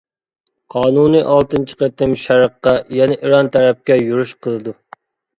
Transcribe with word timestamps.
قانۇنى 0.75 1.19
ئالتىنچى 1.33 1.75
قېتىم 1.81 2.15
شەرققە، 2.21 2.73
يەنى 2.99 3.17
ئىران 3.19 3.51
تەرەپكە 3.57 3.99
يۈرۈش 4.05 4.33
قىلىدۇ. 4.47 4.75